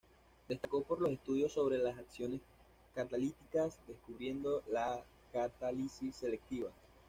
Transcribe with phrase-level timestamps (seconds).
[0.49, 2.41] Destacó por los estudios sobre las acciones
[2.95, 6.71] catalíticas, descubriendo la catálisis selectiva.